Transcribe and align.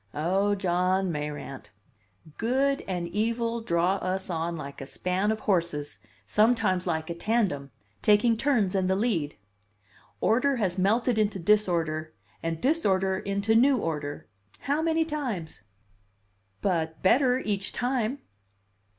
"Oh, 0.15 0.55
John 0.55 1.11
Mayrant! 1.11 1.69
Good 2.39 2.83
and 2.87 3.07
evil 3.09 3.61
draw 3.61 3.97
us 3.97 4.31
on 4.31 4.57
like 4.57 4.81
a 4.81 4.87
span 4.87 5.29
of 5.31 5.41
horses, 5.41 5.99
sometimes 6.25 6.87
like 6.87 7.11
a 7.11 7.13
tandem, 7.13 7.69
taking 8.01 8.35
turns 8.35 8.73
in 8.73 8.87
the 8.87 8.95
lead. 8.95 9.35
Order 10.19 10.55
has 10.55 10.79
melted 10.79 11.19
into 11.19 11.37
disorder, 11.37 12.15
and 12.41 12.59
disorder 12.59 13.19
into 13.19 13.53
new 13.53 13.77
order 13.77 14.27
how 14.61 14.81
many 14.81 15.05
times?" 15.05 15.61
"But 16.63 17.03
better 17.03 17.37
each 17.37 17.71
time." 17.71 18.23